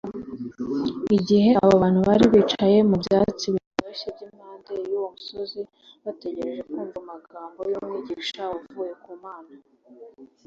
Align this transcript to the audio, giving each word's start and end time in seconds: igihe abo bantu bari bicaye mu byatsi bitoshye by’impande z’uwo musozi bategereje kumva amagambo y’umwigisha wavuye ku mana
igihe 1.17 1.49
abo 1.61 1.73
bantu 1.81 1.99
bari 2.07 2.25
bicaye 2.33 2.77
mu 2.89 2.95
byatsi 3.03 3.45
bitoshye 3.55 4.07
by’impande 4.15 4.71
z’uwo 4.83 5.07
musozi 5.15 5.61
bategereje 6.03 6.61
kumva 6.71 6.95
amagambo 7.03 7.59
y’umwigisha 7.71 8.41
wavuye 8.51 8.93
ku 9.03 9.11
mana 9.23 9.51